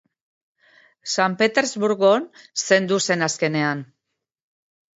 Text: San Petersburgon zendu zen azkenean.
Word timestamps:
San 1.15 1.35
Petersburgon 1.41 2.27
zendu 2.65 2.99
zen 3.09 3.29
azkenean. 3.29 3.87